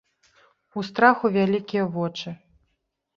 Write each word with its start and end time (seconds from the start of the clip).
У 0.79 0.83
страху 0.87 1.31
вялікія 1.35 1.83
вочы. 1.99 2.29